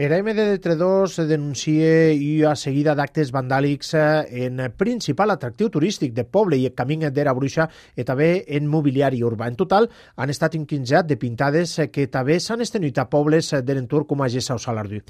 [0.00, 6.68] Era MD3 denuncia una seguida d'actes vandàlics eh, en principal atractiu turístic de poble i
[6.68, 7.64] el camí d'Era Bruixa
[7.98, 9.48] i també en mobiliari urbà.
[9.50, 14.06] En total han estat inquinjat de pintades que també s'han estenut a pobles de l'entorn
[14.06, 15.00] com a Gessa o Salardú.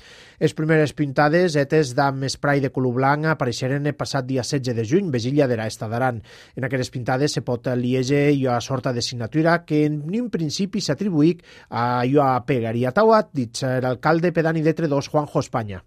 [0.40, 4.88] Les primeres pintades, etes d'am esprai de color blanc, apareixeren el passat dia 16 de
[4.88, 6.22] juny, Vesilla de l'Esta d'Aran.
[6.56, 10.80] En aquestes pintades se pot lieger i a sorta de signatura que en un principi
[10.80, 15.78] s'atribuïc a Ioa Pegaria Tauat, dit l'alcalde pedani de Teatre 2, Juanjo Espanya.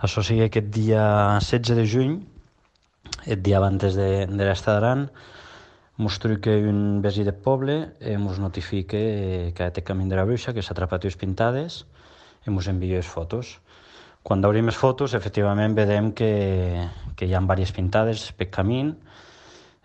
[0.00, 1.02] Això sigui aquest dia
[1.36, 2.12] 16 de juny,
[3.28, 5.02] el dia abans de, de l'estat d'Aran,
[6.00, 8.96] mos truca un vecí de poble i mos notifica
[9.52, 11.82] que aquest camí de la bruixa, que s'ha atrapat les pintades,
[12.48, 13.58] i mos envia les fotos.
[14.24, 16.32] Quan obrim les fotos, efectivament, vedem que,
[17.20, 18.80] que hi ha diverses pintades per camí.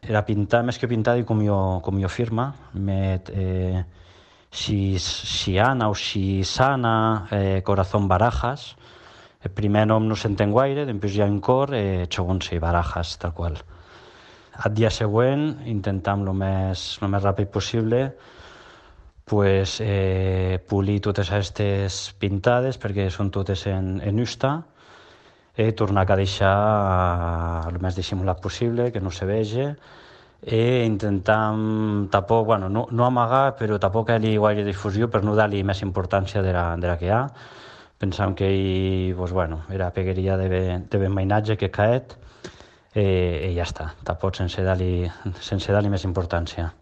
[0.08, 3.84] Era pintar, més que pintar, i com jo, com jo firma, met, eh,
[4.54, 8.76] Xiana o Xisana, eh, Corazón Barajas.
[9.44, 13.18] El primer nom no s'entén gaire, després hi ha un cor, eh, segon sí, Barajas,
[13.18, 13.58] tal qual.
[14.66, 18.04] El dia següent, intentam el més, el més ràpid possible,
[19.26, 24.62] pues, eh, polir totes aquestes pintades perquè són totes en, en usta
[25.56, 29.68] eh, tornar a deixar el més dissimulat possible, que no se vegi,
[30.46, 35.64] i intentam tampoc, bueno, no, no amagar, però tampoc hi gaire difusió per no dar-li
[35.64, 37.28] més importància de la, de la que hi ha.
[37.98, 42.18] Pensam que hi, pues, bueno, era pegueria de, de ben mainatge que caet
[42.94, 45.08] eh, i ja està, tampoc sense dar-li
[45.40, 46.74] sense dar més importància.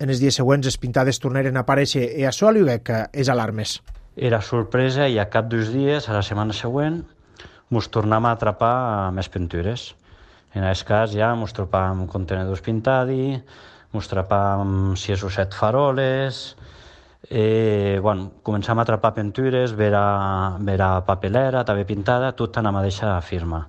[0.00, 3.82] En els dies següents les pintades tornaren a aparèixer i això li que és alarmes.
[4.16, 7.04] Era sorpresa i a cap dos dies, a la setmana següent,
[7.70, 9.92] mos tornam a atrapar més pintures
[10.54, 13.36] en aquest cas ja mos trobam contenedors pintadi,
[13.92, 16.56] mos trobam sis o set faroles,
[17.28, 23.14] eh, bueno, començam a atrapar pintures, vera, vera papelera, també pintada, tot en la mateixa
[23.20, 23.66] firma.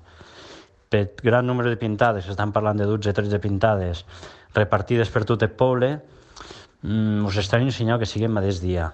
[0.90, 4.06] Per gran número de pintades, estan parlant de 12-13 pintades,
[4.54, 5.96] repartides per tot el poble,
[6.82, 8.92] mm, us estaré ensenyant que siguem mateix dia.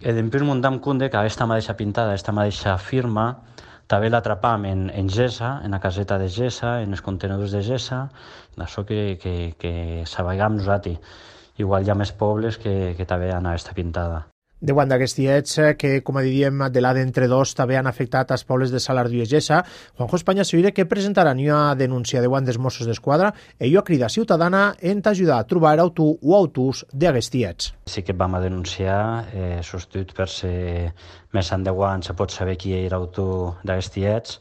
[0.00, 3.42] I després muntem compte que aquesta mateixa pintada, aquesta mateixa firma,
[3.90, 8.04] també l'atrapam en, en Gessa, en la caseta de Gessa, en els contenedors de Gessa,
[8.66, 9.72] això que, que, que
[10.06, 10.98] sabagam nosaltres.
[11.60, 14.28] Igual hi ha més pobles que, que també han aquesta pintada
[14.60, 18.44] de quan d'aquests diets que, com diríem, de l'A d'entre dos també han afectat els
[18.44, 19.62] pobles de Salardú i Gessa.
[19.96, 24.10] Juanjo Espanya Sevilla que presentarà una denúncia de guant dels Mossos d'Esquadra i jo crida
[24.12, 27.72] ciutadana en t'ajudar a trobar auto o autors d'aquests diets.
[27.86, 30.92] Sí que vam a denunciar, eh, substitut per ser
[31.32, 34.40] més endavant se pot saber qui era l'autor d'aquests diets,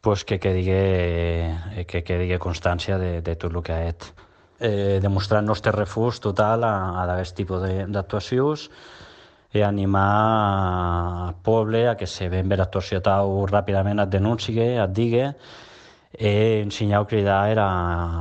[0.00, 4.12] pues que eh, que quedi constància de, de tot el que ha fet.
[4.60, 8.68] Eh, demostrant el nostre refús total a, a d'aquest tipus d'actuacions,
[9.52, 14.92] i animar al poble a que se ben bé l'actuació tau ràpidament et denuncie, et
[14.94, 15.24] digui,
[16.18, 17.66] i ensenyar a cridar era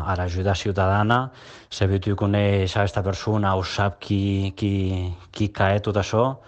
[0.06, 1.32] a l'ajuda ciutadana,
[1.70, 6.40] si tu coneix aquesta persona o sap qui, qui, qui cae tot això,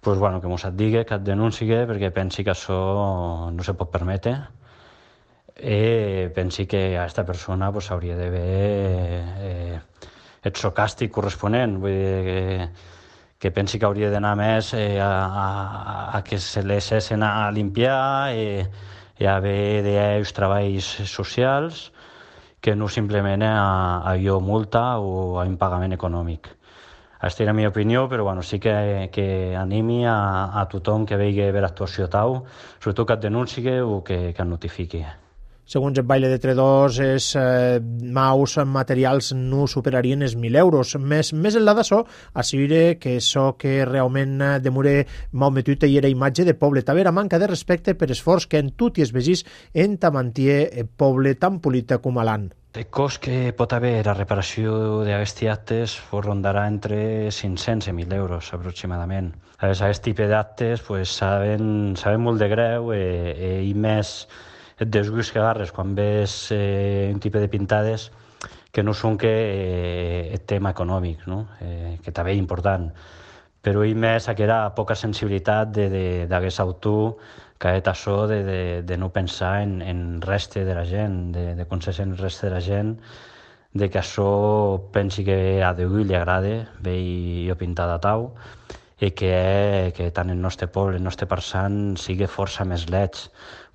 [0.00, 3.74] pues, bueno, que mos et digui, que et denuncie, perquè pensi que això no se
[3.74, 4.36] pot permetre.
[5.56, 8.44] I pensi que a aquesta persona pues, hauria d'haver
[9.40, 9.80] eh,
[10.44, 11.78] el socàstic corresponent.
[11.80, 12.68] Vull dir que
[13.46, 15.46] que pensi que hauria d'anar més eh, a, a,
[16.18, 18.46] a que se les cessin a limpiar i,
[19.22, 21.84] i a haver d'ells treballs socials
[22.58, 23.52] que no simplement a,
[24.02, 26.48] a jo multa o a impagament econòmic.
[27.20, 28.74] Aquesta era la meva opinió, però bueno, sí que,
[29.14, 30.16] que animi a,
[30.58, 32.40] a tothom que vegi ver actuació tau,
[32.80, 35.04] sobretot que et denunciï o que, que et notifiqui
[35.66, 37.80] segons el baile de tredors, els eh,
[38.14, 40.94] maus materials no superarien els 1.000 euros.
[41.02, 42.02] Més, més enllà d'això,
[42.38, 44.94] assegure que això que realment eh, demore
[45.32, 46.84] malmetut i era imatge de poble.
[46.86, 49.42] També era manca de respecte per esforç que en tot i es vegis
[49.74, 52.48] en tamantier el poble tan polita com l'an.
[52.76, 58.52] El cost que pot haver la reparació d'aquests actes rondarà entre 500 i 1.000 euros
[58.52, 59.30] aproximadament.
[59.56, 63.00] A aquest tipus d'actes pues, saben, saben molt de greu i,
[63.32, 64.26] eh, i més
[64.78, 68.10] et desguis que agarres quan ves eh, un tipus de pintades
[68.72, 71.46] que no són que eh, el tema econòmic, no?
[71.64, 72.90] eh, que també és important.
[73.64, 77.16] Però i més aquella poca sensibilitat d'aquest autor
[77.58, 81.54] que ha això de, de, de no pensar en, en reste de la gent, de,
[81.56, 82.92] de consens en reste de la gent,
[83.72, 84.28] de que això
[84.92, 86.96] pensi que a Déu li agrada, ve
[87.48, 88.34] jo pintada tau,
[88.98, 93.18] i que, que tant el nostre poble, el nostre parçant, sigui força més lleig,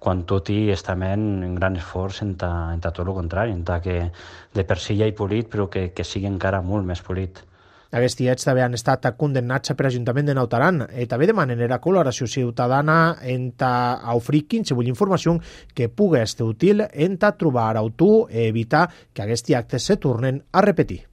[0.01, 3.53] quan tot i està en un gran esforç en, ta, en ta tot el contrari,
[3.53, 4.09] en ta que
[4.53, 7.43] de per si ja hi polit, però que, que sigui encara molt més polit.
[7.91, 11.81] Aquests tiets també han estat condemnats per l'Ajuntament de Nautaran eh, i també demanen la
[11.83, 15.37] col·laboració ciutadana en ta a oferir vull informació
[15.75, 20.41] que pugui ser útil en ta trobar autor i evitar que aquests actes se tornen
[20.51, 21.10] a repetir.